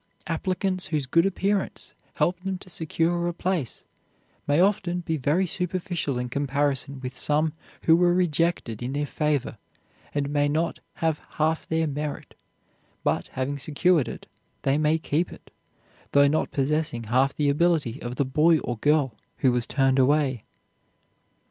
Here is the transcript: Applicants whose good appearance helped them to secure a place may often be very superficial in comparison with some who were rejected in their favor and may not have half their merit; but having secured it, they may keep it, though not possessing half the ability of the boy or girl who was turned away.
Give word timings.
Applicants 0.25 0.87
whose 0.87 1.05
good 1.05 1.27
appearance 1.27 1.93
helped 2.15 2.43
them 2.43 2.57
to 2.57 2.71
secure 2.71 3.27
a 3.27 3.35
place 3.35 3.83
may 4.47 4.59
often 4.59 5.01
be 5.01 5.15
very 5.15 5.45
superficial 5.45 6.17
in 6.17 6.27
comparison 6.27 6.99
with 7.01 7.15
some 7.15 7.53
who 7.83 7.95
were 7.95 8.11
rejected 8.11 8.81
in 8.81 8.93
their 8.93 9.05
favor 9.05 9.59
and 10.11 10.31
may 10.31 10.49
not 10.49 10.79
have 11.05 11.19
half 11.33 11.67
their 11.67 11.85
merit; 11.85 12.33
but 13.03 13.27
having 13.33 13.59
secured 13.59 14.07
it, 14.07 14.25
they 14.63 14.75
may 14.75 14.97
keep 14.97 15.31
it, 15.31 15.51
though 16.13 16.27
not 16.27 16.49
possessing 16.49 17.03
half 17.03 17.35
the 17.35 17.47
ability 17.47 18.01
of 18.01 18.15
the 18.15 18.25
boy 18.25 18.57
or 18.61 18.79
girl 18.79 19.13
who 19.37 19.51
was 19.51 19.67
turned 19.67 19.99
away. 19.99 20.43